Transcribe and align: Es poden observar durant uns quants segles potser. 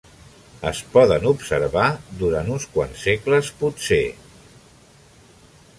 Es 0.69 0.79
poden 0.95 1.27
observar 1.31 1.85
durant 2.23 2.49
uns 2.55 2.67
quants 2.77 3.05
segles 3.09 3.53
potser. 3.61 4.05